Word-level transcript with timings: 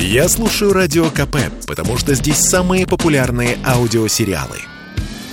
Я 0.00 0.28
слушаю 0.28 0.72
Радио 0.72 1.10
КП, 1.10 1.36
потому 1.66 1.98
что 1.98 2.14
здесь 2.14 2.38
самые 2.38 2.86
популярные 2.86 3.58
аудиосериалы. 3.66 4.58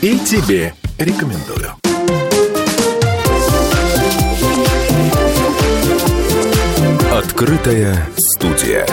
И 0.02 0.18
тебе 0.20 0.74
рекомендую. 0.98 1.72
Открытая 7.12 8.08
студия. 8.18 8.88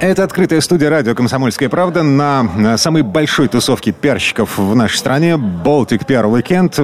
Это 0.00 0.22
открытая 0.22 0.60
студия 0.60 0.90
радио 0.90 1.12
«Комсомольская 1.16 1.68
правда» 1.68 2.04
на 2.04 2.78
самой 2.78 3.02
большой 3.02 3.48
тусовке 3.48 3.90
пиарщиков 3.90 4.56
в 4.56 4.76
нашей 4.76 4.96
стране 4.96 5.36
«Болтик 5.36 6.06
Пиар 6.06 6.24
Уикенд». 6.26 6.78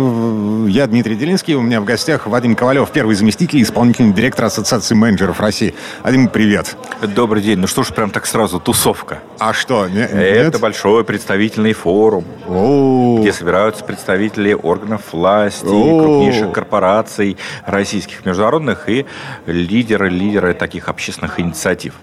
Я 0.68 0.86
Дмитрий 0.88 1.14
Делинский, 1.14 1.54
у 1.54 1.62
меня 1.62 1.80
в 1.80 1.84
гостях 1.84 2.27
Вадим 2.27 2.56
Ковалев, 2.56 2.90
первый 2.90 3.14
заместитель 3.14 3.60
и 3.60 3.62
исполнительный 3.62 4.12
директор 4.12 4.46
Ассоциации 4.46 4.96
менеджеров 4.96 5.38
России. 5.38 5.77
Вадим, 6.02 6.27
привет. 6.27 6.77
Добрый 7.14 7.40
день. 7.40 7.58
Ну 7.60 7.68
что 7.68 7.84
ж, 7.84 7.92
прям 7.95 8.10
так 8.10 8.27
сразу, 8.27 8.58
тусовка. 8.58 9.20
А 9.38 9.52
что? 9.52 9.86
Не, 9.88 10.00
Это 10.02 10.50
нет? 10.50 10.60
большой 10.60 11.05
представительный 11.05 11.72
форум, 11.72 12.24
О-о-о. 12.48 13.20
где 13.20 13.33
собираются 13.33 13.84
представители 13.84 14.55
органов 14.55 15.12
власти, 15.12 15.64
О-о-о. 15.66 16.00
крупнейших 16.02 16.50
корпораций 16.50 17.36
российских, 17.64 18.27
международных 18.27 18.88
и 18.88 19.06
лидеры, 19.46 20.10
лидеры 20.10 20.52
таких 20.52 20.88
общественных 20.88 21.38
инициатив. 21.38 21.94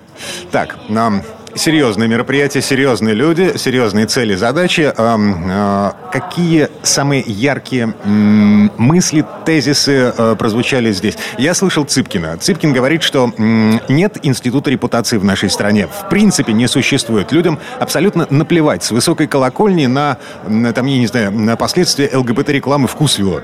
Так, 0.51 0.77
нам 0.89 1.23
серьезные 1.55 2.07
мероприятия, 2.07 2.61
серьезные 2.61 3.13
люди, 3.13 3.57
серьезные 3.57 4.05
цели, 4.05 4.35
задачи. 4.35 4.91
А, 4.95 5.95
какие 6.11 6.69
самые 6.83 7.23
яркие 7.25 7.93
мысли, 8.03 9.25
тезисы 9.45 10.13
э, 10.17 10.35
прозвучали 10.37 10.91
здесь? 10.91 11.17
Я 11.37 11.53
слышал 11.53 11.83
Цыпкина. 11.83 12.37
Цыпкин 12.37 12.73
говорит, 12.73 13.03
что 13.03 13.31
нет 13.37 14.17
института 14.23 14.69
репутации 14.69 15.17
в 15.17 15.23
нашей 15.23 15.49
стране. 15.49 15.87
В 15.87 16.09
принципе, 16.09 16.53
не 16.53 16.67
существует. 16.67 17.31
Людям 17.31 17.59
абсолютно 17.79 18.27
наплевать 18.29 18.83
с 18.83 18.91
высокой 18.91 19.27
колокольни 19.27 19.85
на, 19.85 20.17
на 20.47 20.73
там, 20.73 20.85
я 20.85 20.97
не 20.97 21.07
знаю, 21.07 21.31
на 21.31 21.55
последствия 21.55 22.09
ЛГБТ-рекламы 22.13 22.87
«Вкусвилла». 22.87 23.43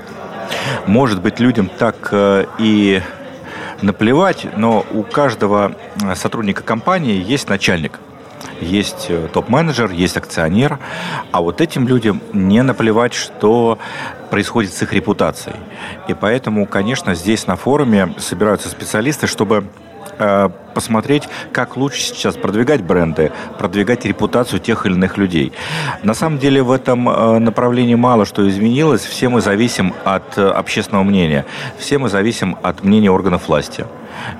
Может 0.86 1.20
быть, 1.20 1.40
людям 1.40 1.70
так 1.78 2.08
э, 2.12 2.46
и 2.58 3.02
наплевать, 3.82 4.46
но 4.56 4.84
у 4.92 5.02
каждого 5.02 5.72
э, 6.02 6.14
сотрудника 6.14 6.62
компании 6.62 7.22
есть 7.22 7.48
начальник 7.48 7.98
есть 8.60 9.06
э, 9.08 9.28
топ-менеджер, 9.32 9.90
есть 9.90 10.16
акционер, 10.16 10.78
а 11.32 11.40
вот 11.40 11.60
этим 11.60 11.86
людям 11.86 12.20
не 12.32 12.62
наплевать, 12.62 13.14
что 13.14 13.78
происходит 14.30 14.72
с 14.72 14.82
их 14.82 14.92
репутацией. 14.92 15.56
И 16.08 16.14
поэтому, 16.14 16.66
конечно, 16.66 17.14
здесь 17.14 17.46
на 17.46 17.56
форуме 17.56 18.14
собираются 18.18 18.68
специалисты, 18.68 19.26
чтобы 19.26 19.64
посмотреть, 20.74 21.28
как 21.52 21.76
лучше 21.76 22.00
сейчас 22.00 22.36
продвигать 22.36 22.82
бренды, 22.82 23.32
продвигать 23.58 24.04
репутацию 24.04 24.60
тех 24.60 24.86
или 24.86 24.94
иных 24.94 25.16
людей. 25.16 25.52
На 26.02 26.14
самом 26.14 26.38
деле 26.38 26.62
в 26.62 26.70
этом 26.70 27.08
э, 27.08 27.38
направлении 27.38 27.94
мало 27.96 28.24
что 28.24 28.48
изменилось. 28.48 29.04
Все 29.04 29.28
мы 29.28 29.40
зависим 29.40 29.94
от 30.04 30.38
э, 30.38 30.48
общественного 30.48 31.04
мнения. 31.04 31.44
Все 31.78 31.98
мы 31.98 32.08
зависим 32.08 32.56
от 32.62 32.84
мнения 32.84 33.10
органов 33.10 33.48
власти. 33.48 33.86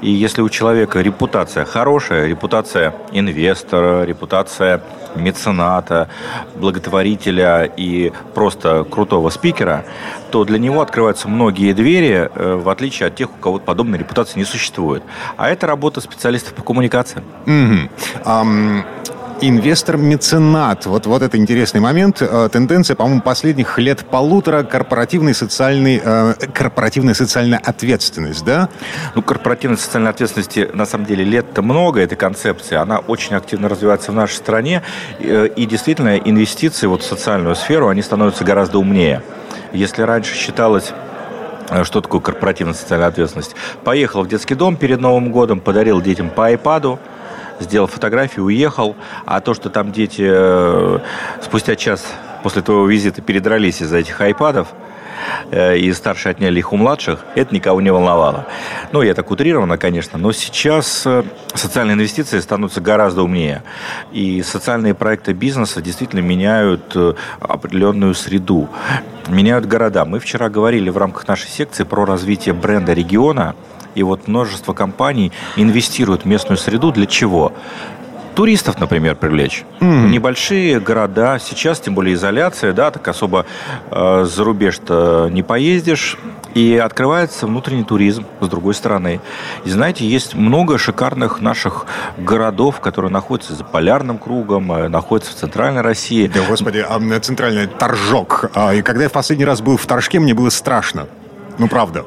И 0.03 0.11
если 0.11 0.43
у 0.43 0.49
человека 0.49 1.01
репутация 1.01 1.65
хорошая, 1.65 2.27
репутация 2.27 2.95
инвестора, 3.13 4.05
репутация 4.05 4.83
мецената, 5.17 6.09
благотворителя 6.57 7.65
и 7.65 8.13
просто 8.35 8.85
крутого 8.85 9.31
спикера, 9.31 9.85
то 10.31 10.45
для 10.45 10.59
него 10.59 10.81
открываются 10.81 11.29
многие 11.29 11.73
двери, 11.73 12.31
э, 12.33 12.55
в 12.55 12.69
отличие 12.69 13.09
от 13.09 13.17
тех, 13.17 13.31
у 13.31 13.37
кого 13.39 13.59
подобной 13.59 13.99
репутации 13.99 14.39
не 14.39 14.45
существует. 14.45 15.03
А 15.37 15.49
это 15.49 15.67
работа 15.67 16.01
специалистов 16.01 16.55
по 16.55 16.63
коммуникации. 16.63 17.23
Mm-hmm. 17.47 17.89
Um, 18.25 18.85
инвестор-меценат. 19.41 20.87
Вот, 20.87 21.07
вот 21.07 21.23
это 21.23 21.37
интересный 21.37 21.81
момент. 21.81 22.21
Э, 22.21 22.49
тенденция, 22.51 22.97
по-моему, 22.97 23.21
последних 23.21 23.79
лет 23.79 24.05
полутора 24.05 24.63
корпоративной 24.63 25.35
социальной, 25.35 26.01
э, 26.03 26.35
корпоративная 26.53 27.15
социальная 27.15 27.59
ответственность, 27.59 28.45
да? 28.45 28.69
Ну, 29.15 29.23
корпоративной 29.23 29.79
социальной 29.79 30.11
ответственности, 30.11 30.69
на 30.73 30.87
самом 30.87 31.07
деле, 31.07 31.25
лет-то 31.25 31.63
много, 31.63 32.01
этой 32.01 32.17
концепции. 32.17 32.77
Она 32.77 32.99
очень 32.99 33.35
активно 33.35 33.69
развивается 33.69 34.13
в 34.13 34.15
нашей 34.15 34.35
стране. 34.35 34.83
Э, 35.19 35.49
и 35.55 35.67
действительно, 35.67 36.17
инвестиции 36.19 36.87
вот 36.87 37.03
в 37.03 37.07
социальную 37.07 37.55
сферу, 37.55 37.89
они 37.89 38.03
становятся 38.03 38.45
гораздо 38.45 38.79
умнее. 38.79 39.23
Если 39.73 40.03
раньше 40.03 40.35
считалось 40.35 40.93
что 41.83 42.01
такое 42.01 42.23
корпоративная 42.23 42.73
социальная 42.73 43.09
ответственность? 43.09 43.55
Поехал 43.85 44.23
в 44.23 44.29
детский 44.29 44.55
дом 44.55 44.77
перед 44.77 45.03
Новым 45.03 45.31
годом, 45.31 45.61
подарил 45.61 46.01
детям 46.01 46.31
по 46.31 46.51
iPad, 46.51 46.99
сделал 47.61 47.87
фотографию, 47.87 48.47
уехал, 48.47 48.97
а 49.27 49.41
то, 49.41 49.55
что 49.55 49.71
там 49.71 49.93
дети 49.93 50.27
э, 50.29 50.99
спустя 51.43 51.77
час 51.77 52.05
после 52.43 52.63
твоего 52.63 52.87
визита 52.87 53.21
передрались 53.21 53.83
из-за 53.83 53.99
этих 53.99 54.21
айпадов, 54.21 54.69
э, 55.51 55.79
и 55.79 55.93
старшие 55.93 56.31
отняли 56.31 56.59
их 56.59 56.73
у 56.73 56.77
младших, 56.77 57.25
это 57.35 57.55
никого 57.55 57.81
не 57.81 57.91
волновало. 57.91 58.47
Ну, 58.93 59.03
я 59.03 59.15
так 59.15 59.31
утрированно, 59.31 59.77
конечно, 59.79 60.19
но 60.19 60.33
сейчас 60.33 61.05
э, 61.07 61.25
социальные 61.55 61.95
инвестиции 61.95 62.39
становятся 62.39 62.81
гораздо 62.81 63.23
умнее. 63.23 63.63
И 64.13 64.43
социальные 64.43 64.95
проекты 64.95 65.33
бизнеса 65.33 65.83
действительно 65.83 66.21
меняют 66.21 66.97
определенную 67.41 68.15
среду, 68.15 68.69
меняют 69.29 69.67
города. 69.67 70.05
Мы 70.05 70.21
вчера 70.21 70.49
говорили 70.49 70.91
в 70.91 70.97
рамках 70.97 71.27
нашей 71.27 71.49
секции 71.49 71.85
про 71.85 72.05
развитие 72.05 72.55
бренда 72.55 72.93
региона– 72.93 73.55
и 73.99 74.03
вот 74.03 74.29
множество 74.29 74.73
компаний 74.73 75.33
инвестируют 75.57 76.23
в 76.23 76.25
местную 76.27 76.57
среду 76.57 76.93
для 76.93 77.07
чего? 77.07 77.53
туристов, 78.35 78.79
например, 78.79 79.17
привлечь. 79.17 79.65
Mm. 79.81 80.11
Небольшие 80.11 80.79
города, 80.79 81.41
сейчас 81.41 81.81
тем 81.81 81.97
более 81.97 82.15
изоляция, 82.15 82.73
да, 82.73 82.93
так 82.93 83.09
особо 83.09 83.47
э, 83.91 84.27
за 84.27 84.45
рубеж-то 84.45 85.29
не 85.29 85.43
поездишь. 85.43 86.17
И 86.55 86.77
открывается 86.77 87.49
внутренний 87.49 87.83
туризм 87.83 88.25
с 88.41 88.47
другой 88.47 88.75
стороны. 88.75 89.21
И 89.65 89.71
знаете, 89.71 90.07
есть 90.07 90.37
много 90.37 90.79
шикарных 90.79 91.41
наших 91.41 91.87
городов, 92.17 92.79
которые 92.79 93.11
находятся 93.11 93.55
за 93.55 93.65
полярным 93.65 94.19
кругом, 94.19 94.71
э, 94.71 94.87
находятся 94.87 95.33
в 95.33 95.35
центральной 95.35 95.81
России. 95.81 96.31
Да, 96.33 96.43
господи, 96.49 96.87
а 96.89 97.01
центральный 97.19 97.67
Торжок. 97.67 98.53
А, 98.55 98.73
и 98.73 98.83
когда 98.83 99.03
я 99.03 99.09
в 99.09 99.13
последний 99.13 99.47
раз 99.47 99.61
был 99.63 99.77
в 99.77 99.85
Торжке, 99.85 100.21
мне 100.21 100.35
было 100.35 100.51
страшно. 100.51 101.09
Ну, 101.59 101.67
правда. 101.67 102.05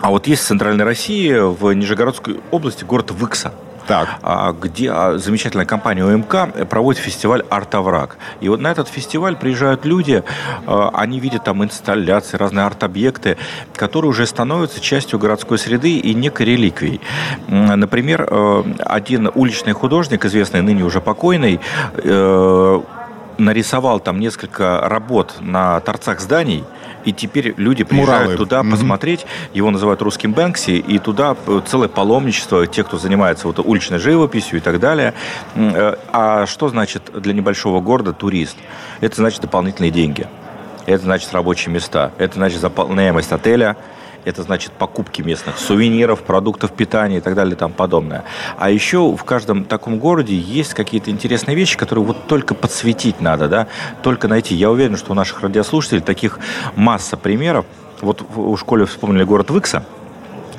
А 0.00 0.10
вот 0.10 0.26
есть 0.26 0.42
в 0.42 0.46
Центральной 0.46 0.84
России, 0.84 1.32
в 1.34 1.72
Нижегородской 1.72 2.40
области, 2.50 2.84
город 2.84 3.10
Выкса. 3.10 3.52
Так. 3.88 4.08
А, 4.22 4.52
где 4.52 4.90
а, 4.92 5.16
замечательная 5.16 5.64
компания 5.64 6.04
ОМК 6.04 6.68
проводит 6.68 7.00
фестиваль 7.00 7.42
«Арт-овраг». 7.48 8.18
И 8.40 8.48
вот 8.50 8.60
на 8.60 8.70
этот 8.70 8.88
фестиваль 8.88 9.34
приезжают 9.34 9.86
люди, 9.86 10.22
а, 10.66 10.90
они 10.92 11.18
видят 11.18 11.44
там 11.44 11.64
инсталляции, 11.64 12.36
разные 12.36 12.66
арт-объекты, 12.66 13.38
которые 13.74 14.10
уже 14.10 14.26
становятся 14.26 14.80
частью 14.80 15.18
городской 15.18 15.58
среды 15.58 15.96
и 15.96 16.12
некой 16.12 16.44
реликвией. 16.44 17.00
Например, 17.48 18.28
один 18.80 19.30
уличный 19.34 19.72
художник, 19.72 20.24
известный 20.26 20.60
ныне 20.60 20.84
уже 20.84 21.00
покойный, 21.00 21.60
э, 21.94 22.80
нарисовал 23.38 24.00
там 24.00 24.20
несколько 24.20 24.80
работ 24.88 25.36
на 25.40 25.80
торцах 25.80 26.20
зданий, 26.20 26.64
и 27.08 27.12
теперь 27.12 27.54
люди 27.56 27.84
приезжают 27.84 28.32
Муралы. 28.32 28.36
туда 28.36 28.60
mm-hmm. 28.60 28.70
посмотреть. 28.70 29.26
Его 29.54 29.70
называют 29.70 30.02
русским 30.02 30.34
Бэнкси, 30.34 30.72
и 30.72 30.98
туда 30.98 31.34
целое 31.66 31.88
паломничество 31.88 32.66
тех, 32.66 32.86
кто 32.86 32.98
занимается 32.98 33.46
вот 33.46 33.58
уличной 33.60 33.98
живописью 33.98 34.58
и 34.58 34.60
так 34.60 34.78
далее. 34.78 35.14
Э, 35.54 35.94
а 36.12 36.44
что 36.46 36.68
значит 36.68 37.10
для 37.14 37.32
небольшого 37.32 37.80
города 37.80 38.12
турист? 38.12 38.58
Это 39.00 39.16
значит 39.16 39.40
дополнительные 39.40 39.90
деньги. 39.90 40.26
Это 40.84 41.04
значит 41.04 41.32
рабочие 41.32 41.72
места. 41.72 42.12
Это 42.18 42.34
значит 42.34 42.60
заполняемость 42.60 43.32
отеля 43.32 43.76
это 44.24 44.42
значит 44.42 44.72
покупки 44.72 45.22
местных 45.22 45.58
сувениров, 45.58 46.22
продуктов 46.22 46.72
питания 46.72 47.18
и 47.18 47.20
так 47.20 47.34
далее 47.34 47.54
и 47.54 47.58
тому 47.58 47.74
подобное. 47.74 48.24
А 48.56 48.70
еще 48.70 49.14
в 49.14 49.24
каждом 49.24 49.64
таком 49.64 49.98
городе 49.98 50.36
есть 50.36 50.74
какие-то 50.74 51.10
интересные 51.10 51.56
вещи, 51.56 51.76
которые 51.76 52.04
вот 52.04 52.26
только 52.26 52.54
подсветить 52.54 53.20
надо, 53.20 53.48
да, 53.48 53.66
только 54.02 54.28
найти. 54.28 54.54
Я 54.54 54.70
уверен, 54.70 54.96
что 54.96 55.12
у 55.12 55.14
наших 55.14 55.42
радиослушателей 55.42 56.02
таких 56.02 56.38
масса 56.76 57.16
примеров. 57.16 57.66
Вот 58.00 58.24
в 58.28 58.56
школе 58.56 58.86
вспомнили 58.86 59.24
город 59.24 59.50
Выкса, 59.50 59.84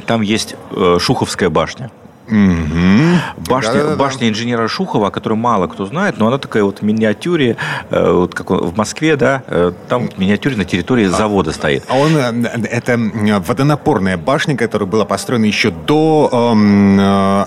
там 0.05 0.21
есть 0.21 0.55
э, 0.71 0.97
Шуховская 0.99 1.49
башня. 1.49 1.91
Угу. 2.29 3.47
Башня, 3.49 3.73
да, 3.73 3.83
да, 3.83 3.89
да. 3.89 3.95
башня 3.95 4.29
инженера 4.29 4.67
Шухова, 4.67 5.07
о 5.07 5.11
которой 5.11 5.33
мало 5.33 5.67
кто 5.67 5.85
знает, 5.85 6.17
но 6.19 6.27
она 6.27 6.37
такая 6.37 6.63
вот 6.63 6.79
в 6.79 6.81
миниатюре, 6.83 7.57
э, 7.89 8.11
вот 8.11 8.35
как 8.35 8.51
в 8.51 8.77
Москве, 8.77 9.15
да, 9.15 9.43
э, 9.47 9.71
там 9.87 10.09
миниатюре 10.17 10.55
на 10.55 10.65
территории 10.65 11.07
а, 11.07 11.09
завода 11.09 11.51
стоит. 11.51 11.83
А 11.89 11.97
он, 11.97 12.15
э, 12.15 12.67
это 12.69 12.99
водонапорная 13.47 14.17
башня, 14.17 14.55
которая 14.55 14.87
была 14.87 15.05
построена 15.05 15.45
еще 15.45 15.71
до 15.71 16.29
эм, 16.31 16.99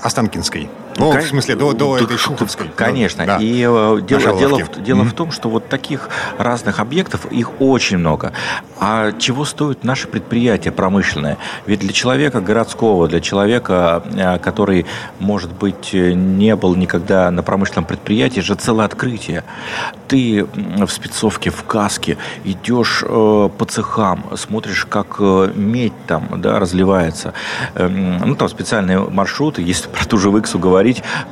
Останкинской. 0.05 0.69
Ну, 0.97 1.12
в 1.12 1.23
смысле, 1.23 1.56
до, 1.56 1.73
до 1.73 1.99
этой 1.99 2.17
Шуховской. 2.17 2.71
Конечно. 2.75 3.25
Да. 3.27 3.39
И 3.39 3.61
э, 3.61 4.00
дело, 4.03 4.39
дело, 4.39 4.59
в, 4.59 4.83
дело 4.83 5.03
mm-hmm. 5.03 5.09
в 5.09 5.12
том, 5.15 5.31
что 5.31 5.49
вот 5.49 5.69
таких 5.69 6.09
разных 6.39 6.81
объектов, 6.81 7.27
их 7.31 7.61
очень 7.61 7.99
много. 7.99 8.33
А 8.79 9.12
чего 9.12 9.44
стоят 9.44 9.85
наши 9.85 10.09
предприятия 10.09 10.71
промышленные? 10.71 11.39
Ведь 11.67 11.81
для 11.81 11.93
человека 11.93 12.41
городского, 12.41 13.09
для 13.09 13.21
человека, 13.21 14.03
э, 14.12 14.39
который, 14.39 14.87
может 15.19 15.53
быть, 15.53 15.93
не 15.93 16.56
был 16.56 16.75
никогда 16.75 17.31
на 17.31 17.43
промышленном 17.43 17.85
предприятии, 17.85 18.41
же 18.41 18.55
целое 18.55 18.87
открытие. 18.87 19.44
Ты 20.09 20.44
в 20.44 20.89
спецовке, 20.89 21.50
в 21.50 21.65
каске, 21.65 22.19
идешь 22.44 23.03
э, 23.06 23.49
по 23.56 23.65
цехам, 23.65 24.25
смотришь, 24.37 24.85
как 24.85 25.17
э, 25.19 25.53
медь 25.55 25.93
там 26.06 26.29
да, 26.37 26.59
разливается. 26.59 27.33
Э, 27.75 27.89
ну, 27.89 28.35
там 28.35 28.49
специальные 28.49 28.99
маршруты, 28.99 29.62
если 29.62 29.89
про 29.89 30.05
ту 30.05 30.19
же 30.19 30.31
Виксу 30.31 30.59
говорить, 30.59 30.81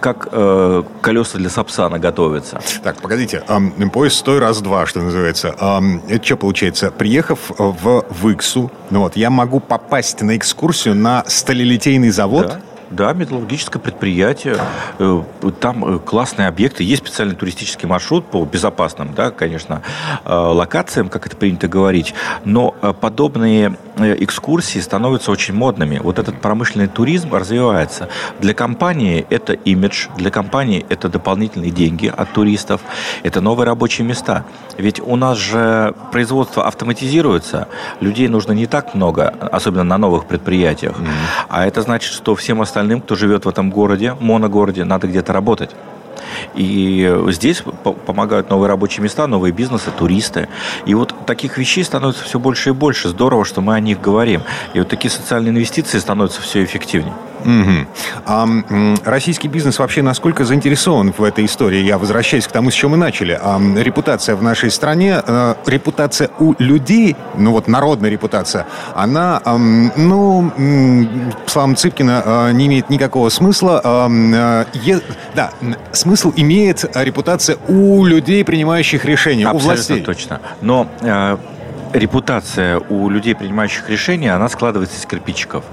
как 0.01 0.29
э, 0.33 0.83
колеса 1.01 1.39
для 1.39 1.51
Сапсана 1.51 1.99
готовятся. 1.99 2.61
Так, 2.83 3.01
погодите, 3.01 3.43
эм, 3.49 3.91
поезд 3.91 4.17
стой 4.17 4.39
раз-два, 4.39 4.87
что 4.87 5.01
называется. 5.01 5.55
Эм, 5.61 6.03
это 6.09 6.25
что 6.25 6.37
получается? 6.37 6.91
Приехав 6.91 7.51
в 7.59 8.05
Виксу, 8.23 8.71
ну 8.91 9.01
вот, 9.01 9.17
я 9.17 9.31
могу 9.31 9.61
попасть 9.61 10.21
на 10.23 10.37
экскурсию 10.37 10.95
на 10.95 11.25
сталелитейный 11.27 12.11
завод? 12.11 12.47
Да 12.47 12.61
да, 12.91 13.13
металлургическое 13.13 13.81
предприятие. 13.81 14.57
Э, 14.99 15.23
там 15.61 15.97
э, 15.97 15.99
классные 16.01 16.49
объекты. 16.49 16.83
Есть 16.83 17.03
специальный 17.03 17.37
туристический 17.37 17.89
маршрут 17.89 18.27
по 18.27 18.45
безопасным, 18.45 19.15
да, 19.15 19.31
конечно, 19.31 19.83
э, 20.25 20.35
локациям, 20.35 21.09
как 21.09 21.27
это 21.27 21.37
принято 21.37 21.69
говорить. 21.69 22.15
Но 22.45 22.73
подобные 23.01 23.77
экскурсии 24.03 24.79
становятся 24.81 25.31
очень 25.31 25.55
модными. 25.55 25.99
Вот 26.03 26.19
этот 26.19 26.41
промышленный 26.41 26.89
туризм 26.89 27.35
развивается. 27.35 28.09
Для 28.41 28.55
компании 28.55 29.27
это 29.31 29.53
имидж, 29.53 30.09
для 30.17 30.31
компании 30.31 30.85
это 30.89 31.09
дополнительные 31.09 31.71
деньги 31.71 32.13
от 32.15 32.33
туристов, 32.33 32.81
это 33.23 33.41
новые 33.41 33.67
рабочие 33.67 34.07
места. 34.07 34.45
Ведь 34.79 35.01
у 35.01 35.17
нас 35.17 35.39
же 35.39 35.95
производство 36.13 36.67
автоматизируется, 36.67 37.69
людей 38.01 38.29
нужно 38.29 38.53
не 38.53 38.67
так 38.67 38.95
много, 38.95 39.29
особенно 39.53 39.85
на 39.85 39.99
новых 39.99 40.27
предприятиях. 40.27 40.99
Mm-hmm. 40.99 41.47
А 41.49 41.67
это 41.67 41.83
значит, 41.83 42.13
что 42.13 42.35
всем 42.35 42.61
остальным 42.61 42.81
остальным, 42.81 43.01
кто 43.01 43.15
живет 43.15 43.45
в 43.45 43.49
этом 43.49 43.71
городе, 43.71 44.17
моногороде, 44.21 44.85
надо 44.85 45.07
где-то 45.07 45.33
работать. 45.33 45.71
И 46.55 47.13
здесь 47.29 47.63
помогают 48.07 48.51
новые 48.51 48.69
рабочие 48.69 49.03
места, 49.03 49.27
новые 49.27 49.53
бизнесы, 49.53 49.91
туристы. 49.91 50.49
И 50.87 50.95
вот 50.95 51.15
таких 51.27 51.59
вещей 51.59 51.85
становится 51.85 52.25
все 52.25 52.39
больше 52.39 52.71
и 52.71 52.73
больше. 52.73 53.09
Здорово, 53.09 53.45
что 53.45 53.61
мы 53.61 53.75
о 53.75 53.81
них 53.81 54.01
говорим. 54.01 54.43
И 54.75 54.79
вот 54.79 54.89
такие 54.89 55.11
социальные 55.11 55.51
инвестиции 55.51 55.99
становятся 55.99 56.41
все 56.41 56.65
эффективнее. 56.65 57.15
Угу. 57.45 57.87
А 58.27 58.47
российский 59.05 59.49
бизнес 59.49 59.79
вообще 59.79 60.03
насколько 60.03 60.45
заинтересован 60.45 61.13
в 61.17 61.23
этой 61.23 61.45
истории? 61.45 61.81
Я 61.81 61.99
возвращаюсь 61.99 62.47
к 62.47 62.53
тому, 62.53 62.71
с 62.71 62.75
чем 62.75 62.91
мы 62.91 62.97
начали. 62.97 63.39
А, 63.41 63.61
репутация 63.77 64.37
в 64.37 64.43
нашей 64.43 64.71
стране, 64.71 65.15
а, 65.17 65.57
репутация 65.67 66.31
у 66.39 66.55
людей, 66.59 67.17
ну 67.37 67.53
вот 67.53 67.69
народная 67.69 68.11
репутация, 68.11 68.67
она, 68.95 69.41
а, 69.45 69.57
ну, 69.57 70.51
по 71.45 71.51
словам 71.51 71.77
Цыпкина, 71.77 72.23
а, 72.25 72.51
не 72.53 72.67
имеет 72.67 72.91
никакого 72.91 73.29
смысла. 73.29 73.81
А, 73.83 74.65
е, 74.75 75.01
да, 75.35 75.51
смысл 75.93 76.33
имеет 76.37 76.85
репутация 76.95 77.57
у 77.69 78.05
людей, 78.05 78.45
принимающих 78.45 79.05
решения, 79.05 79.47
Абсолютно 79.47 79.73
у 79.73 79.75
властей. 79.77 80.01
точно. 80.03 80.41
Но 80.61 80.89
э, 81.01 81.37
репутация 81.93 82.81
у 82.89 83.09
людей, 83.09 83.35
принимающих 83.35 83.89
решения, 83.89 84.33
она 84.33 84.49
складывается 84.49 84.99
из 84.99 85.07
кирпичиков. 85.07 85.65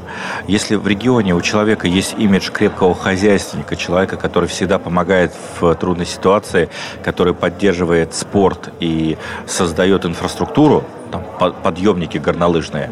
Если 0.48 0.76
в 0.76 0.88
регионе 0.88 1.36
у 1.36 1.42
человека 1.42 1.88
есть 1.88 2.16
имидж 2.18 2.52
крепкого 2.52 2.96
хозяйственника, 2.96 3.76
человека, 3.76 4.18
который 4.18 4.50
всегда 4.50 4.80
помогает 4.80 5.34
в 5.60 5.76
трудной 5.76 6.06
ситуации, 6.06 6.70
который 7.04 7.34
поддерживает 7.34 8.14
спорт 8.14 8.72
и 8.80 9.18
создает 9.46 10.06
инфраструктуру, 10.06 10.84
там, 11.12 11.24
подъемники 11.64 12.18
горнолыжные, 12.18 12.92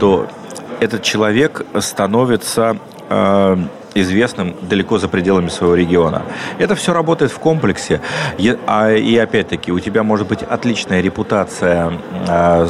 то 0.00 0.28
этот 0.80 1.02
человек 1.02 1.64
становится 1.80 2.76
э, 3.08 3.56
известным 3.94 4.54
далеко 4.62 4.98
за 4.98 5.08
пределами 5.08 5.48
своего 5.48 5.74
региона. 5.74 6.22
Это 6.58 6.74
все 6.74 6.92
работает 6.92 7.30
в 7.30 7.38
комплексе. 7.38 8.00
А, 8.66 8.92
и 8.92 9.16
опять-таки, 9.16 9.72
у 9.72 9.80
тебя 9.80 10.02
может 10.02 10.26
быть 10.26 10.42
отличная 10.42 11.00
репутация 11.00 11.92
а, 12.28 12.66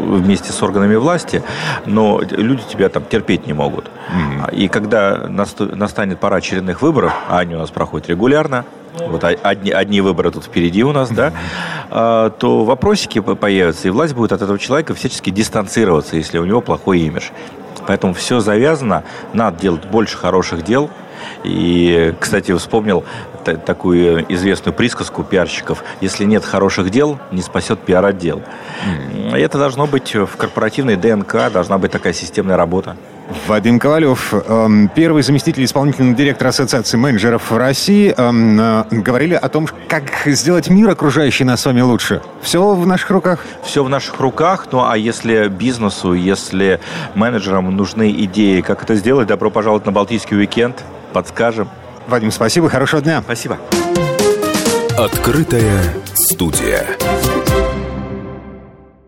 вместе 0.00 0.52
с 0.52 0.62
органами 0.62 0.96
власти, 0.96 1.42
но 1.86 2.20
люди 2.30 2.62
тебя 2.70 2.88
там 2.88 3.04
терпеть 3.04 3.46
не 3.46 3.52
могут. 3.52 3.86
Mm-hmm. 3.86 4.54
И 4.54 4.68
когда 4.68 5.26
настанет 5.28 6.18
пора 6.18 6.36
очередных 6.36 6.82
выборов, 6.82 7.12
а 7.28 7.38
они 7.38 7.54
у 7.54 7.58
нас 7.58 7.70
проходят 7.70 8.08
регулярно, 8.08 8.64
вот 9.06 9.24
одни, 9.24 9.70
одни 9.70 10.00
выборы 10.00 10.30
тут 10.30 10.44
впереди 10.44 10.82
у 10.82 10.92
нас, 10.92 11.10
да, 11.10 11.32
а, 11.90 12.30
то 12.30 12.64
вопросики 12.64 13.20
появятся, 13.20 13.88
и 13.88 13.90
власть 13.90 14.14
будет 14.14 14.32
от 14.32 14.42
этого 14.42 14.58
человека 14.58 14.94
всячески 14.94 15.30
дистанцироваться, 15.30 16.16
если 16.16 16.38
у 16.38 16.44
него 16.44 16.60
плохой 16.60 17.00
имидж. 17.00 17.30
Поэтому 17.88 18.12
все 18.12 18.40
завязано, 18.40 19.02
надо 19.32 19.58
делать 19.62 19.86
больше 19.86 20.18
хороших 20.18 20.62
дел. 20.62 20.90
И, 21.42 22.14
кстати, 22.20 22.54
вспомнил 22.54 23.02
такую 23.56 24.24
известную 24.32 24.74
присказку 24.74 25.24
пиарщиков. 25.24 25.82
Если 26.00 26.24
нет 26.24 26.44
хороших 26.44 26.90
дел, 26.90 27.18
не 27.32 27.42
спасет 27.42 27.80
пиар-отдел. 27.80 28.42
Mm. 28.86 29.36
Это 29.36 29.58
должно 29.58 29.86
быть 29.86 30.14
в 30.14 30.36
корпоративной 30.36 30.96
ДНК, 30.96 31.50
должна 31.52 31.78
быть 31.78 31.92
такая 31.92 32.12
системная 32.12 32.56
работа. 32.56 32.96
Вадим 33.46 33.78
Ковалев, 33.78 34.32
эм, 34.32 34.88
первый 34.94 35.22
заместитель 35.22 35.64
исполнительного 35.64 36.16
директора 36.16 36.48
Ассоциации 36.48 36.96
менеджеров 36.96 37.52
России, 37.52 38.14
эм, 38.16 38.58
э, 38.58 38.84
говорили 38.90 39.34
о 39.34 39.48
том, 39.50 39.68
как 39.86 40.04
сделать 40.26 40.70
мир 40.70 40.88
окружающий 40.88 41.44
нас 41.44 41.60
с 41.60 41.66
вами 41.66 41.82
лучше. 41.82 42.22
Все 42.40 42.74
в 42.74 42.86
наших 42.86 43.10
руках? 43.10 43.40
Все 43.62 43.84
в 43.84 43.88
наших 43.90 44.18
руках. 44.20 44.68
Ну 44.72 44.88
а 44.88 44.96
если 44.96 45.48
бизнесу, 45.48 46.14
если 46.14 46.80
менеджерам 47.14 47.74
нужны 47.76 48.10
идеи, 48.10 48.62
как 48.62 48.82
это 48.82 48.94
сделать, 48.94 49.28
добро 49.28 49.50
пожаловать 49.50 49.84
на 49.84 49.92
Балтийский 49.92 50.36
уикенд. 50.36 50.82
Подскажем. 51.12 51.68
Вадим, 52.08 52.30
спасибо, 52.30 52.70
хорошего 52.70 53.02
дня. 53.02 53.20
Спасибо. 53.22 53.58
Открытая 54.96 55.94
студия. 56.14 56.86